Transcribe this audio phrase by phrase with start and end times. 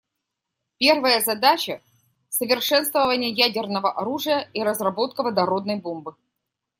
[0.79, 1.79] Первая задача—
[2.29, 6.15] совершенствование ядерного оружия и разработка водородной бомбы.